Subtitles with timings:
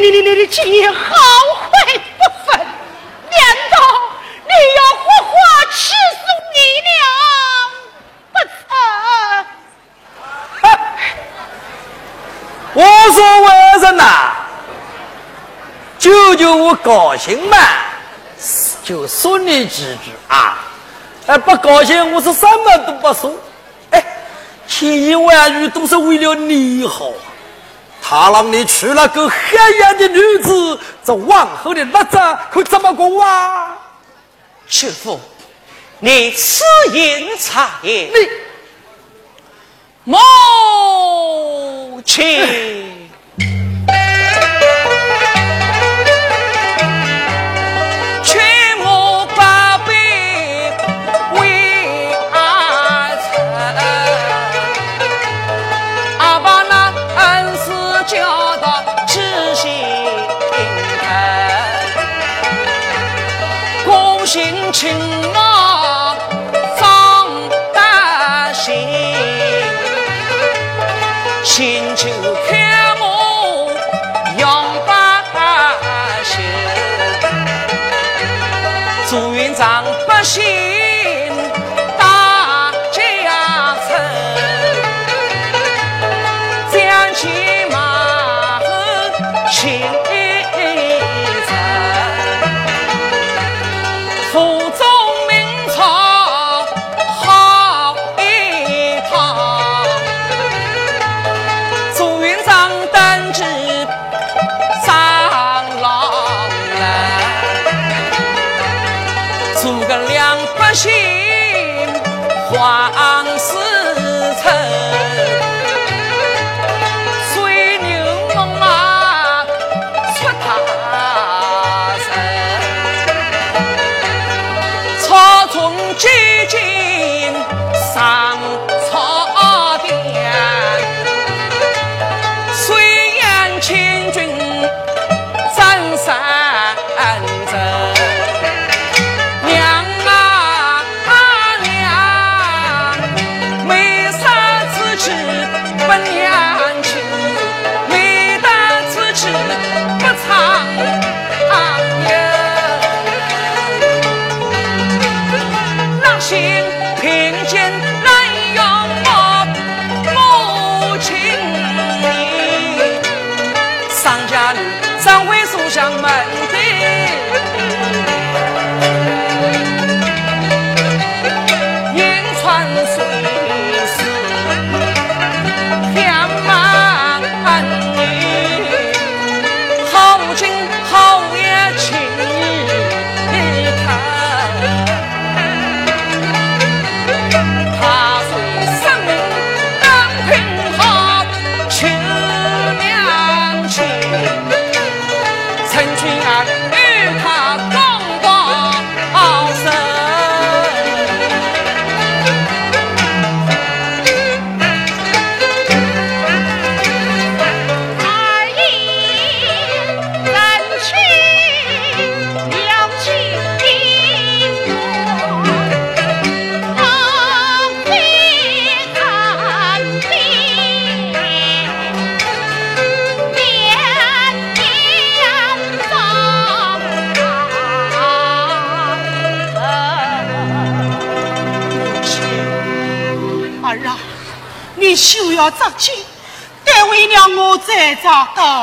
[0.00, 1.00] 你你你的情好
[1.60, 1.70] 坏
[2.18, 3.40] 不分，难
[3.70, 3.74] 道
[4.44, 5.32] 你要活活
[5.70, 5.76] 吃
[6.16, 6.22] 素
[6.54, 6.56] 你
[6.88, 6.90] 娘
[8.32, 8.34] 不
[10.62, 10.64] 成？
[12.74, 12.80] 我
[13.12, 13.46] 说为
[13.82, 14.02] 人呐，
[16.42, 17.56] 救救我高兴嘛，
[18.82, 20.58] 就说你几句啊！
[21.28, 23.32] 哎，不高兴我是什么都不说，
[23.90, 24.04] 哎，
[24.66, 27.12] 千言万语都是为了你好。
[28.02, 32.18] 他让你娶了个黑眼的女子，这往后的日子
[32.50, 33.78] 可怎么过啊？
[34.66, 35.20] 师傅，
[36.00, 38.10] 你此言差也。
[38.12, 38.28] 你
[40.02, 42.91] 母亲。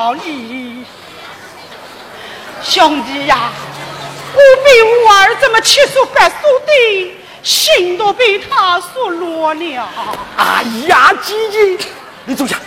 [0.09, 0.85] 找道理。
[2.63, 3.51] 兄弟呀，
[4.33, 9.89] 我比我儿子们七所八所的，心都被他所落了。
[10.38, 11.35] 哎呀，姐
[11.77, 11.85] 姐，
[12.25, 12.57] 你坐下，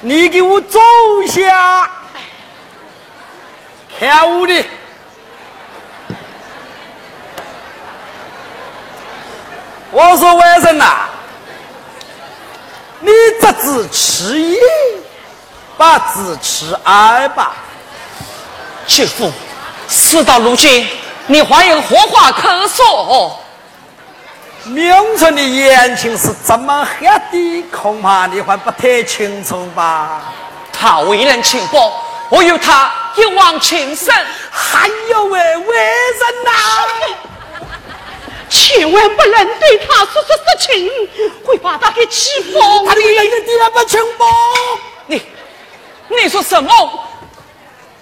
[0.00, 0.80] 你给我坐
[1.26, 1.90] 下。
[3.98, 4.64] 看我的，
[9.90, 11.08] 我说外甥呐，
[13.00, 13.10] 你
[13.40, 14.56] 这只吃一，
[15.78, 17.54] 把子吃二吧。
[18.86, 19.32] 舅父，
[19.88, 20.86] 事到如今，
[21.26, 23.38] 你还有何话可说？
[24.64, 27.62] 明春的言情是怎么黑的？
[27.70, 30.20] 恐怕你还不太清楚吧？
[30.72, 32.04] 他为人清薄。
[32.30, 34.14] 我有他一往情深，
[34.50, 36.50] 还有位为人呐，
[38.50, 40.90] 千万不能对他说说实情，
[41.46, 42.84] 会把他给气疯。
[42.84, 44.26] 他的人个爹不清薄，
[45.06, 45.22] 你
[46.08, 46.70] 你说什么？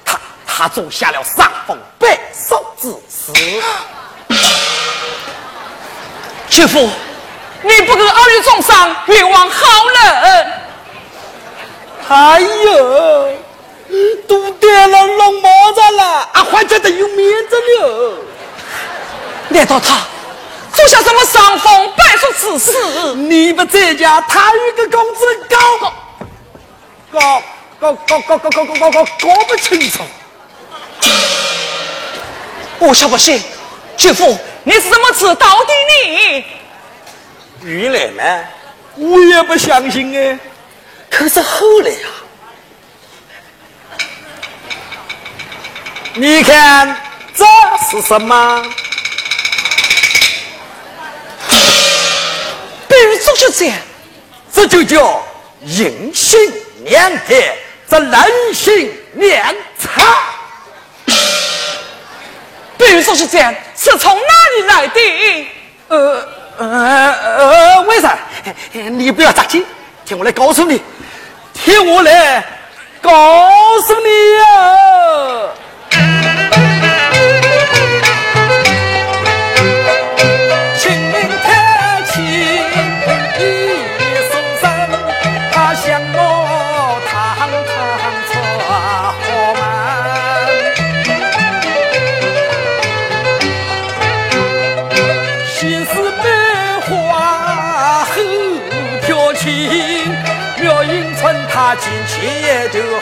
[0.04, 3.32] 他他做下了伤风败俗之事。
[6.48, 6.88] 姐夫，
[7.62, 10.52] 你不给儿女重伤，冤枉好人。
[12.08, 13.36] 哎呦。
[14.28, 18.18] 都点了龙毛子了，俺还觉得有面子了。
[19.48, 20.00] 难道他
[20.72, 23.14] 做下什么伤风败俗之事？
[23.14, 25.56] 你不在家，他与个公子搞
[27.12, 27.40] 搞
[27.78, 30.02] 搞搞搞搞搞搞搞搞搞不清楚。
[32.78, 33.42] 我晓不信，
[33.96, 36.44] 姐夫，你是怎么知道的呢？
[37.62, 38.44] 原来呢，
[38.96, 40.38] 我也不相信哎。
[41.10, 42.08] 可是后来呀。
[46.14, 46.96] 你看
[47.34, 47.44] 这
[47.90, 48.62] 是什么？
[52.88, 53.78] 比如这就这样，
[54.52, 55.22] 这就叫
[55.60, 56.38] 人性
[56.84, 57.54] 两态，
[57.88, 60.02] 这人性面差。
[62.78, 64.20] 比如说是这样，是从哪
[64.56, 65.00] 里来的？
[65.88, 66.28] 呃
[66.58, 68.18] 呃呃，为啥？
[68.72, 69.64] 你不要着急，
[70.04, 70.82] 听我来告诉你，
[71.54, 72.44] 听我来
[73.00, 73.48] 告
[73.86, 74.08] 诉你
[74.42, 75.54] 啊。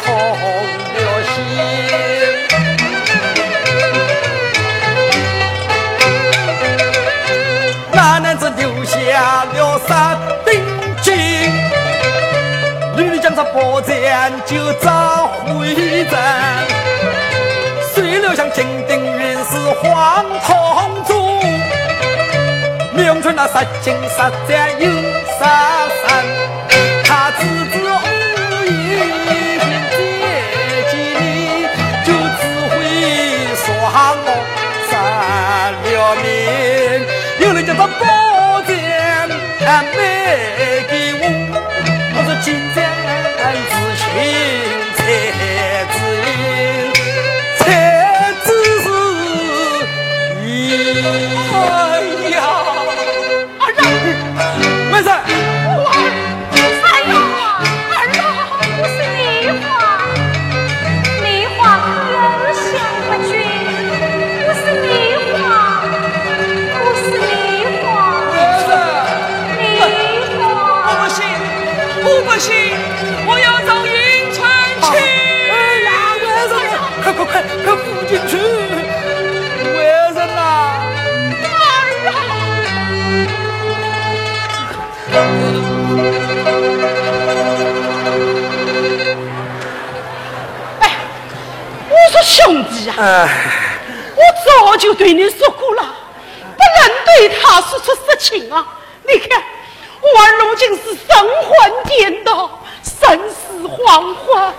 [0.07, 0.15] 红
[0.95, 1.35] 了心，
[7.93, 8.95] 那子留下
[9.53, 9.55] 了，
[14.45, 14.87] 就找
[15.47, 16.13] 回针。
[17.95, 21.13] 谁料想金锭原是黄铜柱，
[22.93, 24.17] 明春那十金十
[24.49, 24.85] 钗又？
[92.97, 93.29] 哎，
[94.15, 95.83] 我早就对你说过了，
[96.41, 98.67] 不能对他说出实情啊！
[99.07, 99.43] 你看，
[100.01, 104.53] 我儿如今是神魂颠倒，生死惶惶，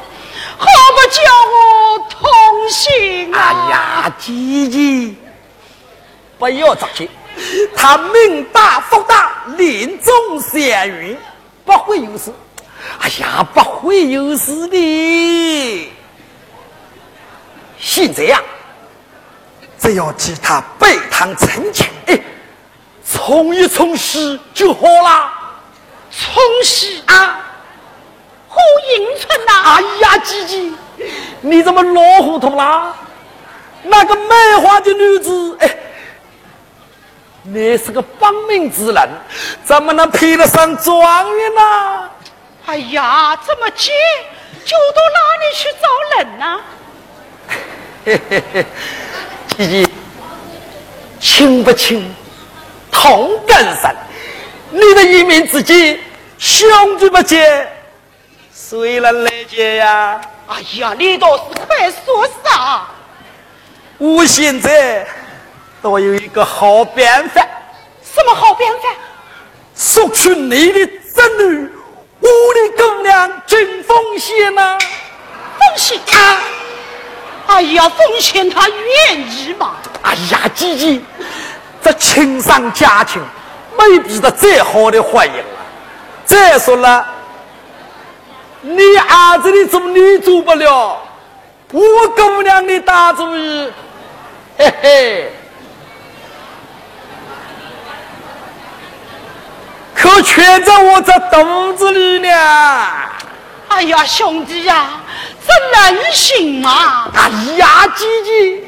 [0.58, 1.22] 好不叫
[1.54, 3.40] 我痛心啊！
[3.40, 5.16] 哎呀，姐姐，
[6.38, 7.10] 不要着急，
[7.74, 11.18] 他命大福大，临终祥云，
[11.64, 12.34] 不会有事。
[13.00, 15.95] 哎呀，不会有事的。
[17.88, 18.42] 现在呀，
[19.78, 22.20] 只要替他背堂成亲，哎，
[23.08, 25.32] 冲一冲喜就好啦。
[26.10, 27.46] 冲喜啊！
[28.50, 28.58] 好
[28.98, 29.54] 阴春呐！
[29.66, 30.72] 哎呀，姐姐，
[31.42, 32.96] 你怎么老糊涂啦？
[33.84, 35.78] 那个卖花的女子，哎，
[37.44, 39.10] 你是个帮命之人，
[39.64, 42.10] 怎么能配得上状元呢？
[42.66, 43.92] 哎呀，这么急，
[44.66, 45.88] 就到哪里去找
[46.18, 46.62] 人呢？
[49.58, 49.90] 姐姐，
[51.20, 52.14] 亲不亲，
[52.92, 53.96] 同根生，
[54.70, 56.00] 你的一命之计，
[56.38, 57.68] 兄弟不接，
[58.54, 60.22] 谁能来接呀？
[60.48, 62.86] 哎呀，你倒是快说啥？
[63.98, 65.08] 我现在
[65.82, 67.42] 倒有一个好办法。
[68.04, 68.90] 什么好办法？
[69.74, 71.70] 索取你的侄女，
[72.20, 74.78] 我的姑娘金凤仙呐。
[75.58, 76.40] 凤仙啊！
[77.48, 79.76] 哎呀，奉劝他愿意嘛？
[80.02, 81.00] 哎呀，姐姐，
[81.82, 83.22] 这亲上加亲，
[83.78, 85.46] 没比这再好的婚姻了。
[86.26, 87.06] 再说了，
[88.62, 91.02] 你儿子的主你做不了，
[91.72, 93.72] 我姑娘的大主意。
[94.58, 95.34] 嘿嘿，
[99.94, 102.30] 可全在我这肚子里呢！
[103.68, 104.92] 哎呀，兄弟呀，
[105.48, 107.12] 这能行吗？
[107.14, 108.64] 哎呀，姐姐，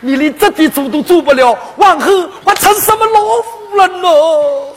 [0.00, 2.10] 你连这点主都做不了，往后
[2.44, 4.76] 还成什么老夫人喽？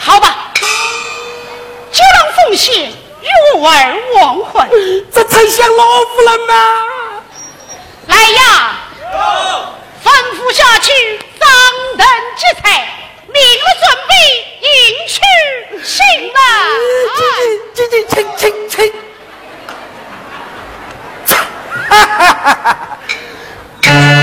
[0.00, 0.52] 好吧，
[1.92, 2.92] 就让凤仙。
[3.22, 4.68] 幼儿忘婚，
[5.14, 6.54] 这才像老夫人呐，
[8.08, 8.76] 来呀！
[10.02, 10.92] 吩咐下去，
[11.38, 11.48] 张
[11.96, 12.04] 灯
[12.36, 12.88] 结彩，
[13.32, 14.12] 明日准备
[14.60, 14.68] 迎
[15.08, 15.14] 娶
[15.84, 15.96] 新
[16.32, 16.38] 郎。
[17.74, 18.78] 进进进进进进！
[21.88, 24.21] 哈哈哈哈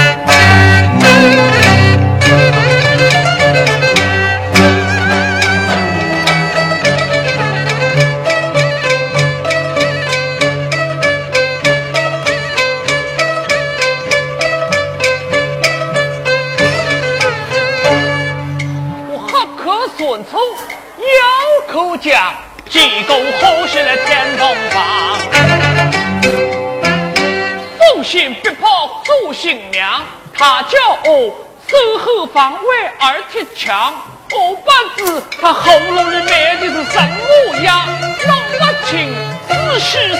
[33.60, 33.94] 而贴墙。
[34.32, 37.86] 我不知他喉咙里埋的是什么药，
[38.26, 39.14] 弄不清
[39.50, 40.16] 是是是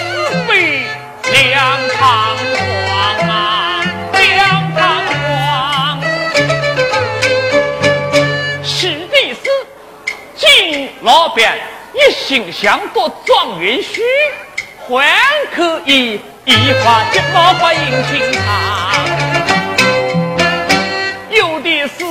[0.46, 0.82] 非
[1.32, 3.82] 两堂皇啊，
[4.12, 6.00] 两堂皇。
[8.62, 9.48] 是的是，
[10.36, 11.58] 金老板。
[11.92, 14.00] 一心想夺状元婿，
[14.86, 15.12] 还
[15.54, 18.94] 可以一花接毛花迎亲堂。
[21.30, 22.04] 有的是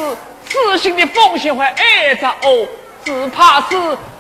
[0.50, 2.68] 痴心的凤仙还爱着我，
[3.06, 3.76] 只怕是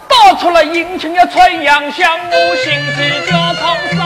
[0.08, 4.00] 道出了殷勤要传扬相，我心急叫痛伤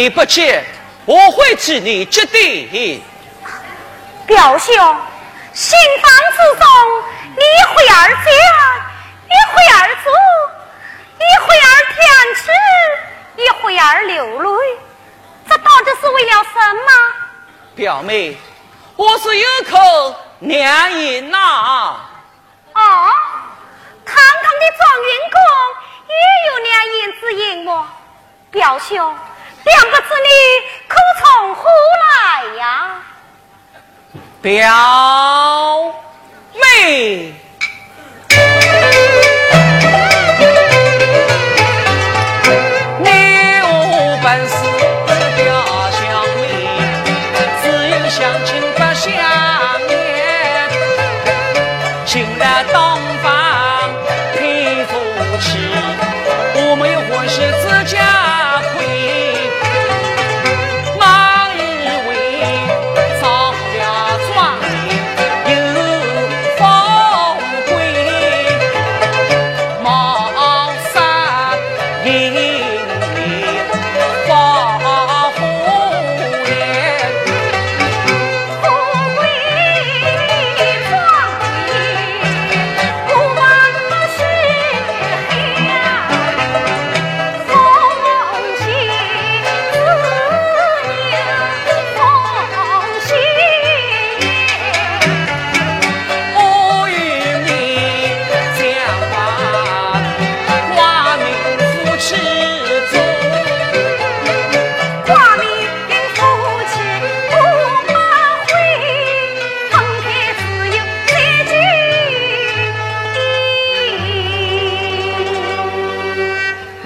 [0.00, 0.64] 你不接，
[1.04, 3.04] 我会替你接的。
[4.26, 4.74] 表兄，
[5.52, 6.66] 新房之中，
[7.36, 8.30] 你会儿家，
[9.28, 10.08] 你会儿住，
[11.18, 12.50] 你会儿天吃，
[13.36, 14.78] 你会儿流泪，
[15.46, 16.90] 这到底是为了什么？
[17.74, 18.38] 表妹，
[18.96, 22.00] 我是有口良言呐。
[22.72, 22.80] 哦，
[24.06, 25.36] 堂堂的状元公
[26.08, 26.14] 也
[26.48, 27.86] 有良言之音么？
[28.50, 29.14] 表兄。
[29.64, 30.28] 两个子女
[30.88, 31.68] 可从何
[32.02, 32.62] 来呀？
[34.42, 35.94] 表
[36.54, 37.34] 妹。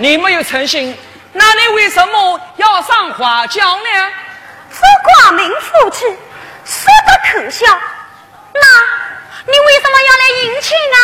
[0.05, 0.95] 你没有诚信，
[1.33, 4.13] 那你为什么要上花轿呢？
[4.71, 4.77] 这
[5.09, 6.05] 寡民夫妻
[6.63, 7.65] 说的可笑，
[8.53, 8.61] 那
[9.47, 10.99] 你为什么要来迎亲呢？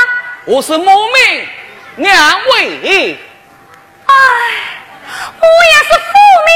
[0.45, 1.49] 我是母命，
[1.97, 3.19] 娘为。
[4.05, 4.13] 哎，
[5.41, 6.13] 我也是父
[6.45, 6.53] 命，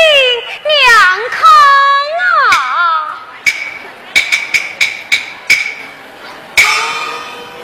[0.68, 0.84] 娘
[1.30, 1.40] 康
[2.20, 2.28] 啊。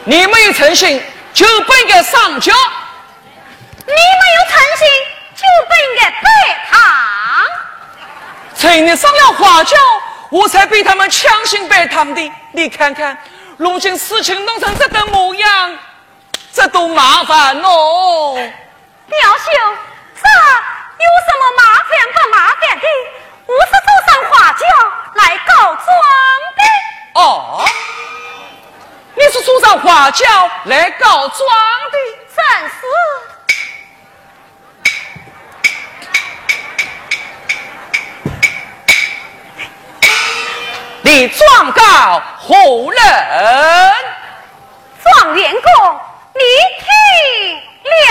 [0.05, 1.03] 你没有诚信，
[1.35, 2.55] 就不应该上轿。
[3.91, 4.87] 你没有诚心，
[5.35, 6.25] 就不应该拜
[6.71, 6.79] 堂。
[8.57, 9.77] 趁你上了花轿，
[10.31, 12.33] 我才被他们强行拜堂的。
[12.53, 13.19] 你看看，
[13.57, 15.79] 如今事情弄成这等模样，
[16.53, 18.35] 这多麻烦哦。
[19.07, 19.77] 表兄，
[20.15, 20.23] 这
[21.03, 22.87] 有什么麻烦不麻烦的？
[23.47, 24.65] 我是坐上花轿
[25.15, 25.85] 来告状
[26.57, 26.63] 的。
[27.15, 27.65] 哦。
[29.17, 30.25] 你是坐上花轿
[30.65, 31.39] 来告状
[31.91, 31.99] 的，
[32.35, 32.81] 正是。
[41.13, 42.55] 你状告何
[42.93, 43.03] 人？
[45.03, 46.01] 状元公，
[46.35, 46.41] 你
[46.79, 46.87] 听
[47.97, 48.07] 了。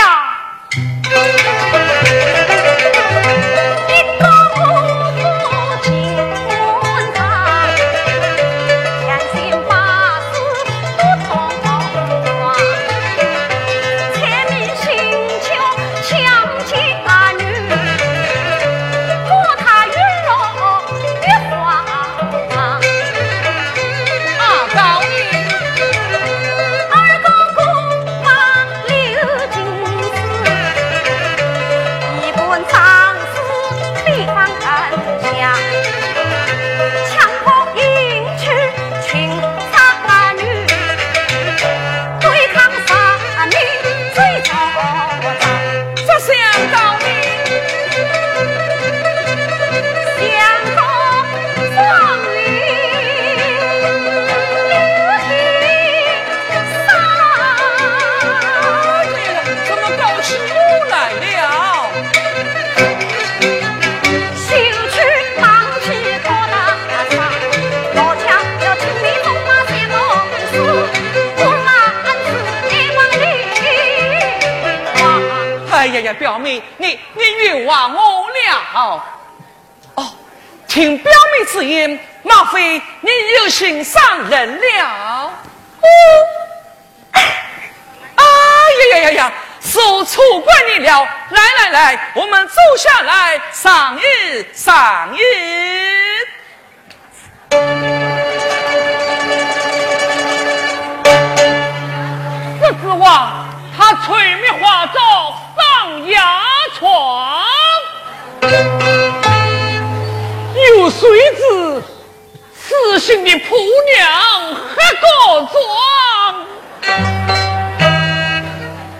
[113.00, 113.56] 此行的婆
[113.96, 115.54] 娘还告状？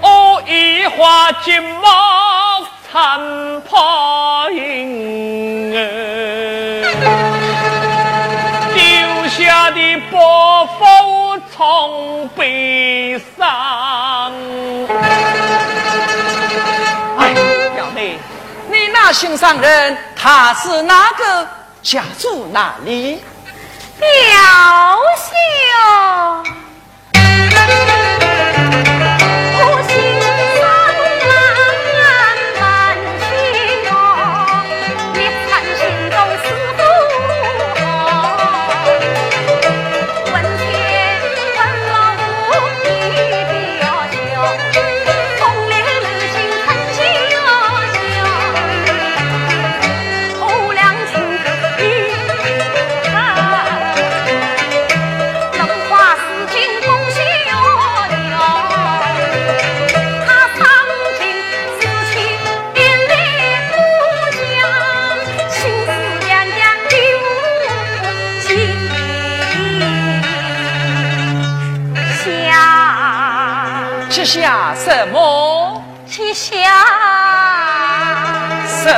[0.00, 3.20] 我一花金毛参
[3.68, 5.70] 泡影
[8.72, 9.78] 丢下的
[10.10, 14.32] 伯父从悲伤。
[18.92, 21.46] 那心上人他是哪个？
[21.82, 23.22] 家住哪里？
[24.00, 24.08] 表
[25.16, 26.59] 兄。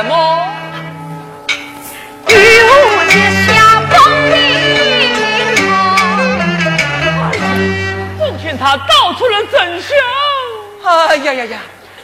[0.03, 0.13] 什么？
[2.27, 2.75] 与我
[3.47, 3.93] 下风
[8.19, 9.95] 今天他道出了真相。
[11.07, 11.59] 哎呀呀呀！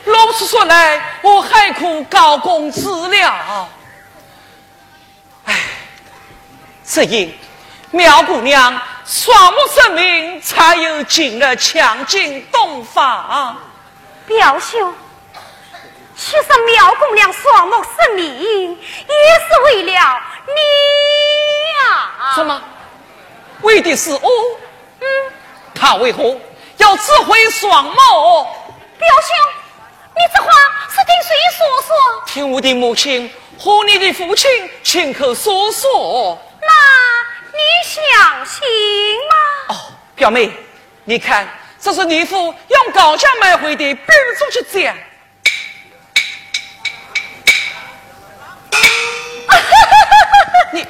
[0.06, 3.68] 老实说来，我害苦高公子了。
[5.44, 5.56] 哎，
[6.86, 7.38] 只因
[7.92, 8.82] 苗姑娘。
[9.06, 13.58] 双目失明，才有今日强进洞房。
[14.28, 14.94] 表兄，
[16.22, 18.78] 其实苗姑娘双目失明，也
[19.48, 19.92] 是为了
[20.46, 20.52] 你
[21.80, 22.12] 呀。
[22.36, 22.62] 什么？
[23.62, 24.30] 为的是我？
[25.00, 25.08] 嗯。
[25.74, 26.36] 他为何
[26.76, 27.94] 要自毁双目？
[27.96, 29.34] 表兄，
[30.14, 30.52] 你这话
[30.90, 32.24] 是听谁说说？
[32.26, 36.38] 听我的母亲和你的父亲亲口说说。
[36.62, 36.68] 那。
[37.52, 38.60] 你相信
[39.30, 39.74] 吗？
[39.74, 39.76] 哦，
[40.16, 40.52] 表妹，
[41.06, 41.48] 你看
[41.80, 44.06] 这是你父用高价买回的兵
[44.38, 44.94] 书之剑。
[50.74, 50.86] 你，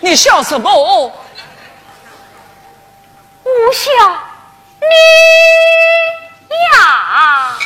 [0.00, 1.12] 你笑什么？
[3.44, 3.90] 无笑，
[4.80, 4.86] 你
[6.72, 7.56] 呀。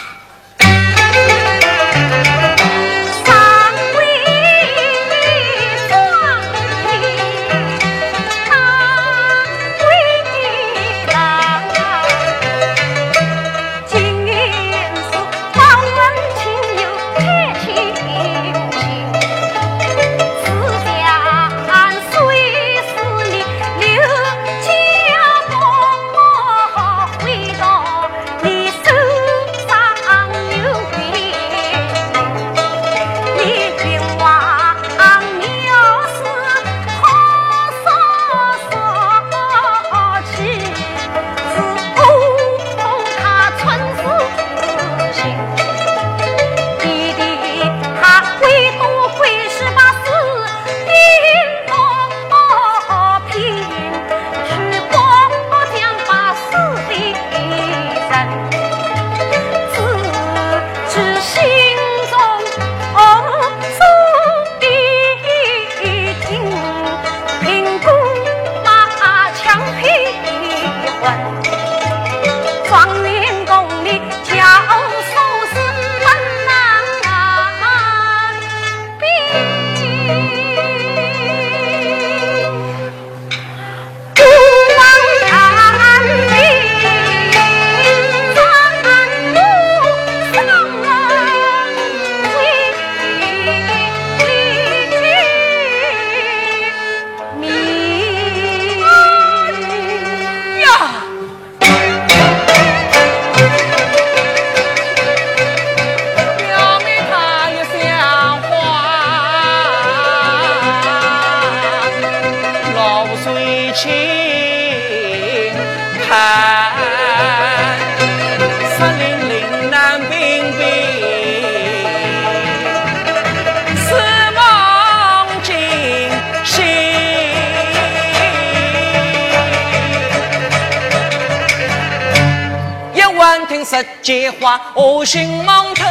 [133.71, 135.85] 十结花，我心忙头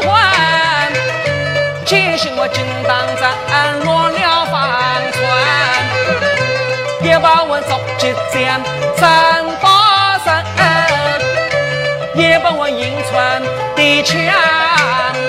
[0.00, 0.20] 换；
[1.86, 3.06] 千心我金当
[3.52, 5.20] 安落了凡船。
[7.04, 8.60] 也不枉赵吉将
[8.96, 9.64] 战到
[10.24, 10.26] 身，
[12.16, 13.40] 也不问银川
[13.76, 14.10] 的枪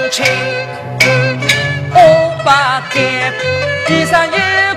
[0.10, 0.26] 情，
[1.94, 1.98] 我
[2.40, 2.90] 不敢
[3.86, 4.71] 闭上眼。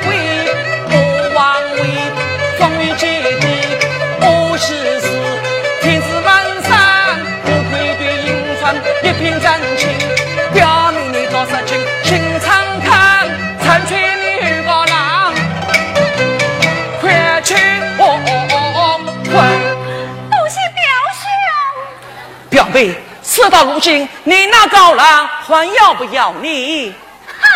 [22.74, 26.92] 表妹，事到如今，你那高郎还要不要你？
[27.24, 27.48] 哼，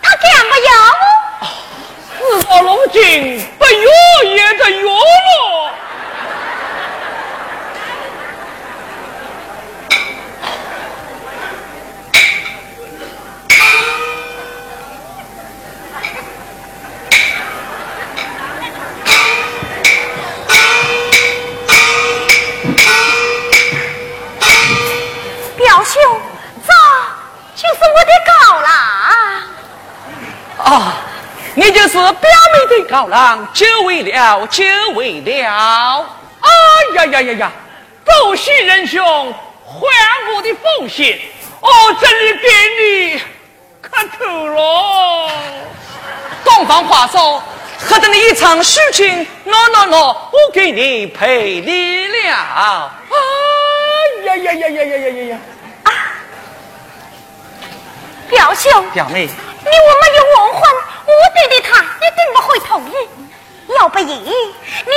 [0.00, 0.70] 他敢不要
[1.40, 2.40] 我？
[2.40, 5.72] 事到如今，不要也得要了。
[25.82, 26.00] 表兄，
[26.64, 26.72] 这
[27.56, 28.70] 就是我的高郎。
[30.64, 30.94] 啊，
[31.54, 34.64] 你就是表妹的高郎，久违了，久
[34.94, 36.06] 违了。
[36.40, 36.50] 哎
[36.94, 37.52] 呀呀呀呀！
[38.04, 39.04] 恭喜仁兄
[39.66, 39.76] 还
[40.32, 41.18] 我的奉献，
[41.60, 41.68] 我
[42.00, 43.20] 这里给你
[43.80, 45.30] 磕头了。
[46.44, 47.42] 东方话说，
[47.80, 52.92] 喝得你一场虚情，喏喏喏，我给你赔礼了。
[53.10, 53.16] 哎
[54.26, 55.38] 呀呀呀呀呀呀呀呀！
[58.32, 60.62] 表兄，表妹，你我没有完婚，
[61.04, 62.94] 我对的他一定不会同意。
[63.76, 64.14] 要不然，你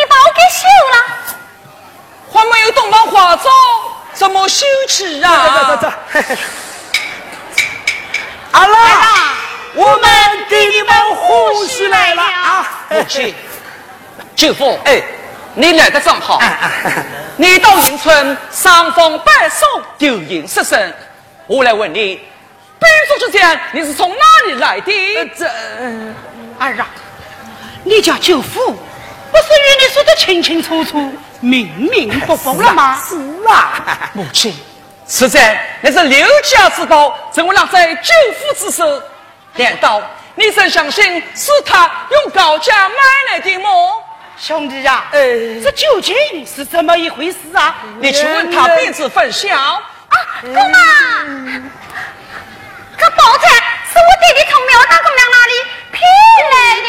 [0.07, 0.95] 把我给休了。
[2.31, 3.53] 还没有动完化妆，
[4.13, 5.67] 怎么羞耻啊？
[5.67, 5.91] 走走走，
[8.51, 9.33] 阿拉，
[9.75, 12.67] 我们给你们护喜来了啊！
[12.89, 13.35] 护喜，
[14.33, 15.01] 舅父，哎，
[15.55, 16.41] 你来的正好。
[17.35, 19.65] 你到迎春，伤风败俗，
[19.97, 20.93] 丢银失身。
[21.47, 22.25] 我来问你。
[22.85, 24.91] 兵书之剑，你是从哪里来的？
[25.37, 25.45] 这
[26.59, 26.87] 儿啊，
[27.83, 31.13] 你家舅父不是与你说的清清楚楚？
[31.39, 33.01] 明明不服了吗？
[33.07, 33.15] 是
[33.47, 34.55] 啊，母亲，
[35.07, 39.01] 实在那是刘家之宝，怎会落在舅父之手？
[39.57, 40.01] 难道
[40.35, 42.95] 你真相信是他用高价买
[43.31, 43.69] 来的吗？
[44.37, 45.19] 兄弟呀，呃
[45.63, 47.75] 这究竟是怎么一回事啊？
[47.99, 49.55] 你去问他便知分晓。
[49.57, 49.81] 啊，
[50.41, 50.59] 姑妈，
[51.23, 51.61] 这
[53.15, 55.53] 宝钗是我弟弟从苗大姑娘那里
[55.91, 56.01] 骗
[56.51, 56.87] 来的。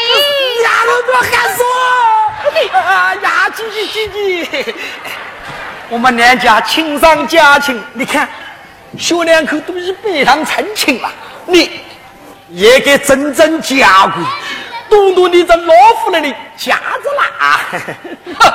[0.63, 1.59] 丫头多喊说，
[2.79, 4.75] 啊呀，姐姐姐姐，
[5.89, 8.27] 我们两家亲上加亲，你看，
[8.97, 11.09] 小两口都是背上成亲了，
[11.45, 11.81] 你
[12.49, 14.23] 也该真正家规。
[14.89, 17.59] 赌赌你这老夫人的夹子啦！
[18.39, 18.53] 哼，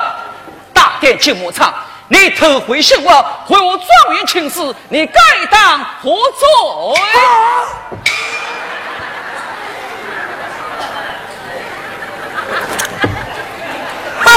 [0.72, 1.74] 大殿进牧场，
[2.08, 3.10] 你偷回信我，
[3.46, 5.14] 回我状元请示，你该
[5.50, 6.46] 当何罪？
[14.24, 14.30] 哼！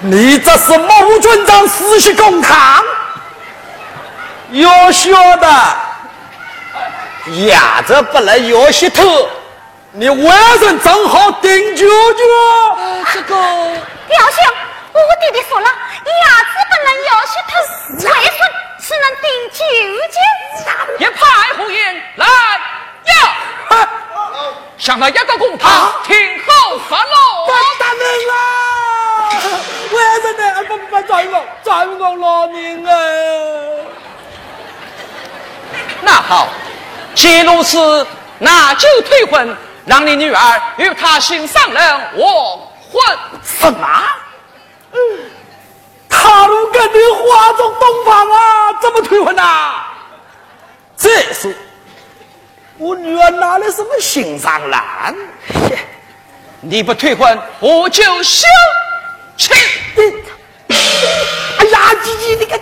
[0.00, 2.84] 你这是某军长私息公堂，
[4.50, 5.48] 要晓得，
[7.46, 9.28] 压着不能要洗头。
[9.92, 12.24] 你晚上正好顶舅舅，
[13.12, 14.54] 这个表兄，
[14.94, 15.72] 我弟弟说了，牙
[16.42, 17.52] 子不能要血头，
[18.08, 18.38] 外孙
[18.78, 19.58] 只能顶舅
[20.10, 20.16] 舅。
[20.98, 21.20] 一派
[21.56, 23.12] 胡言，来呀！
[24.78, 27.48] 向他押到公堂，听候发落。
[27.78, 28.02] 大人？
[30.68, 31.00] 不不我
[31.62, 32.92] 转我老命啊！
[36.00, 36.48] 那好，
[37.14, 38.06] 既如此，
[38.38, 39.56] 那就退婚。
[39.84, 43.02] 让你女儿与他心上人我婚
[43.42, 43.88] 什么？
[46.08, 49.84] 他如跟你花中洞房啊，怎么退婚呐？
[50.96, 51.50] 再说，
[52.78, 55.14] 我女儿拿了什么心上了？
[56.60, 58.46] 你不退婚，我就休。
[60.68, 62.54] 哎呀，你你你个，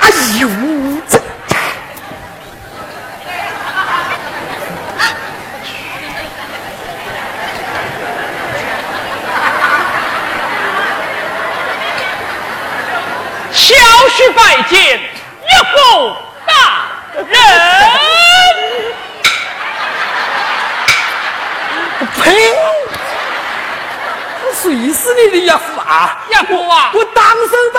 [0.00, 0.48] 哎呦！
[14.16, 14.24] 这。
[14.24, 15.06] 小婿拜见岳
[15.72, 16.52] 父大
[17.16, 17.26] 人。
[22.20, 22.20] 呸！
[24.54, 26.24] 谁是你的岳父啊？
[26.28, 26.90] 岳父啊！
[26.94, 27.78] 我当生不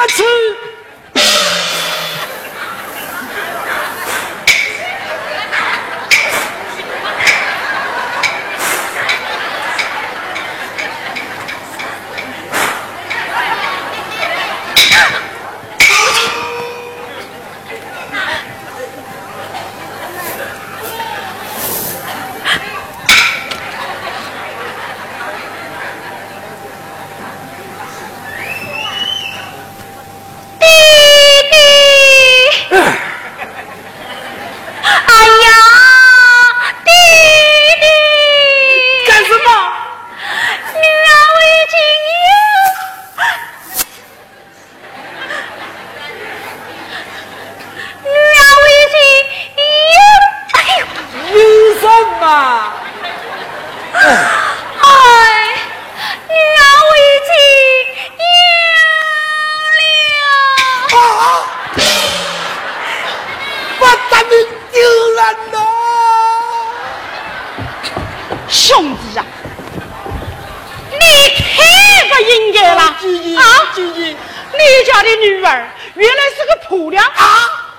[75.96, 77.12] 原来是个婆娘啊！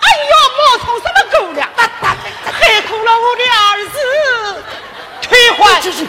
[0.01, 1.69] 哎呀，冒充什么狗粮？
[2.53, 3.97] 害苦了我的儿子，
[5.23, 6.07] 退还，退换，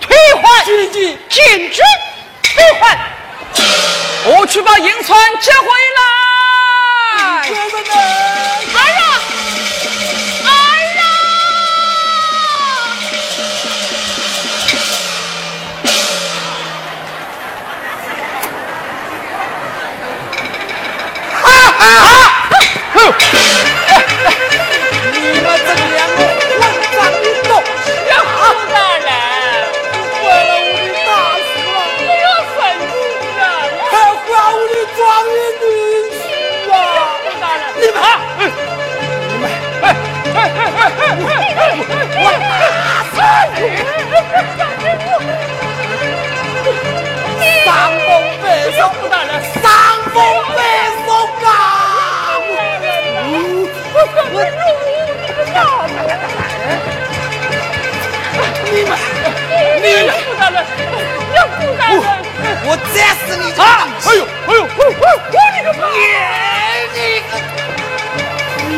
[0.00, 1.84] 退换，军军，进军，
[2.42, 2.98] 退还，
[4.24, 7.48] 我去把银川接回来。
[7.48, 7.94] 哥哥呢？
[8.74, 9.13] 哎呀！
[47.64, 48.08] 上不
[48.42, 48.78] 白送，
[49.62, 49.64] 上
[50.12, 50.16] 不
[50.54, 50.58] 白
[51.06, 51.73] 送。
[53.94, 55.94] 我怎么容易用这个脑子？
[58.64, 58.90] 你们，
[59.80, 60.58] 你们不干了，
[61.34, 62.02] 要不干了，
[62.66, 63.44] 我砸死你！
[63.60, 63.62] 啊！
[64.04, 64.90] 哎呦，哎呦，哎呦，
[65.30, 65.82] 我你个妈！
[65.92, 65.96] 你
[66.94, 66.98] 你
[68.66, 68.74] 你，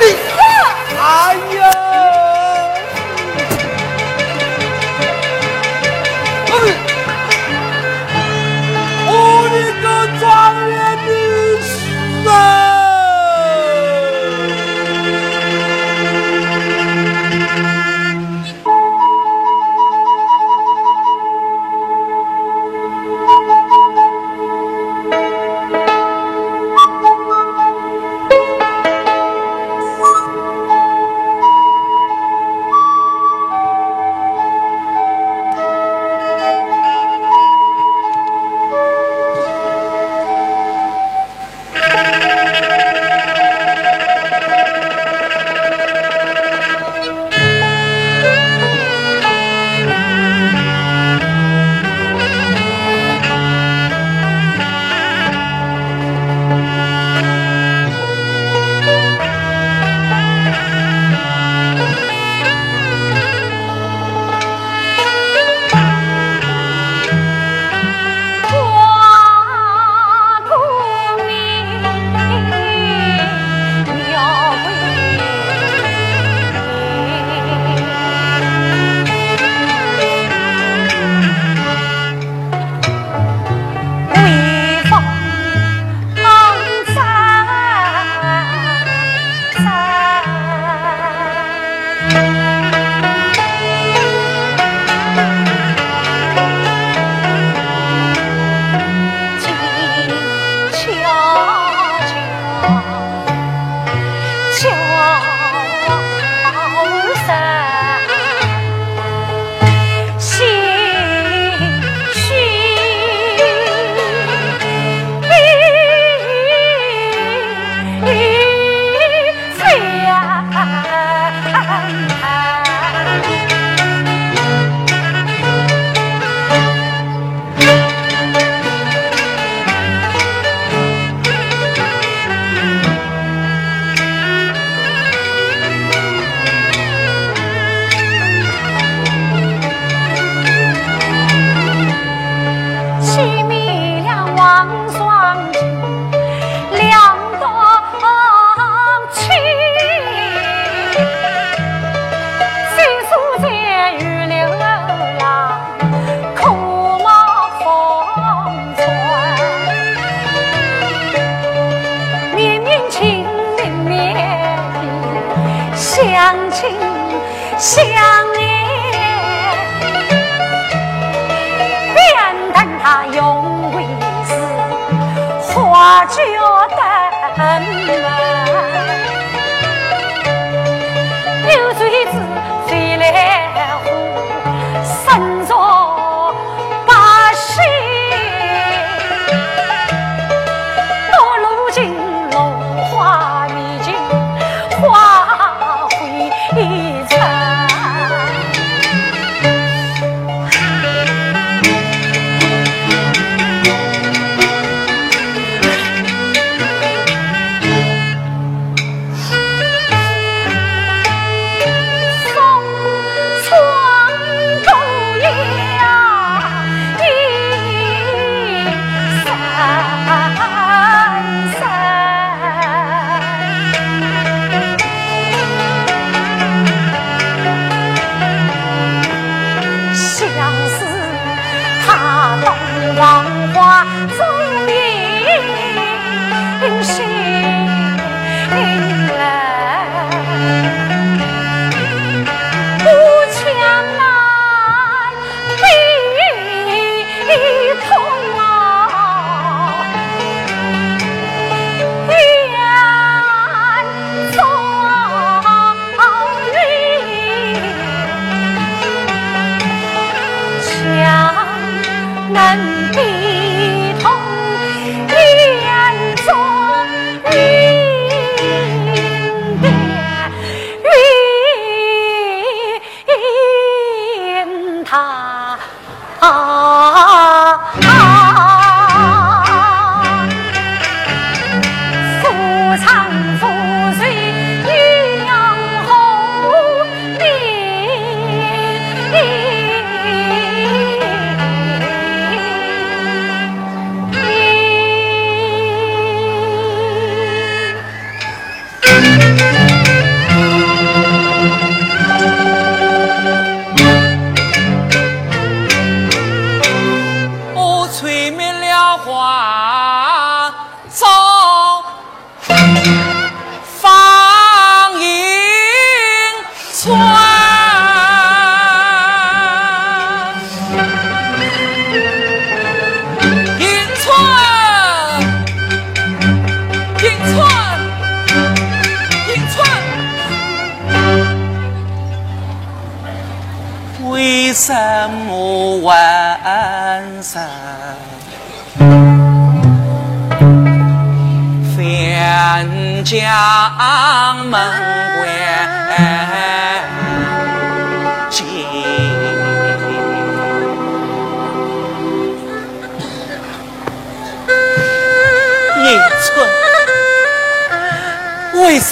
[0.00, 0.02] 你，
[0.98, 1.00] 哎
[1.54, 2.17] 呀！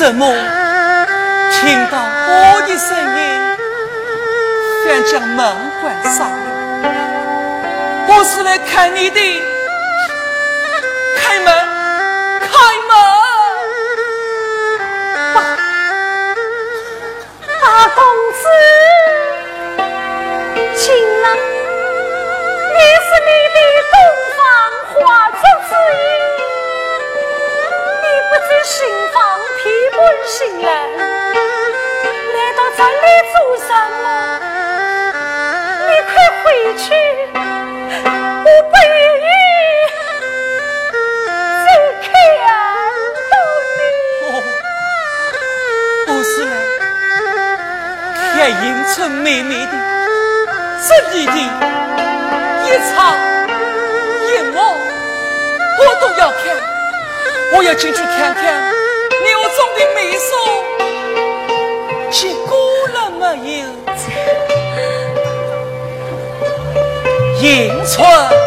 [0.07, 0.25] 怎么
[1.51, 3.21] 听到我的声音？
[4.87, 5.37] 反将门
[5.83, 6.47] 关上了。
[8.07, 9.21] 我是来看你的，
[11.17, 11.53] 开门，
[12.39, 12.49] 开
[12.87, 12.95] 门！
[17.65, 18.05] 大公，
[30.47, 33.35] 本新人，来到这里做
[33.67, 33.69] 什
[34.03, 34.07] 么？
[35.89, 36.09] 你快
[36.45, 36.47] 回
[36.79, 36.87] 去，
[38.05, 39.29] 我不愿意
[41.65, 41.69] 再
[42.01, 42.09] 看
[43.31, 43.35] 到
[43.77, 43.81] 你。
[46.07, 46.33] 不是
[48.39, 49.73] 来看迎春妹妹的，
[50.87, 51.33] 这里的
[52.63, 52.95] 一场
[54.23, 54.57] 一幕，
[55.81, 56.39] 我都要看。
[57.53, 58.45] 我要进去看看
[60.17, 60.31] 你说
[62.11, 62.57] 结果
[62.95, 63.25] 了没
[63.59, 63.65] 有。
[67.39, 68.46] 迎春。